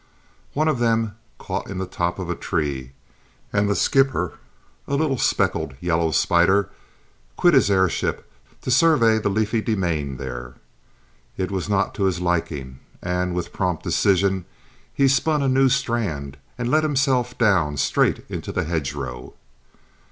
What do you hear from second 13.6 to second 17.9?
decision, he spun a new strand and let himself down